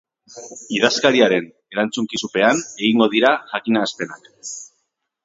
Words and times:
Idazkariaren 0.77 1.51
erantzukizunpean 1.75 2.63
egingo 2.87 3.09
dira 3.13 3.35
jakinarazpenak. 3.53 4.31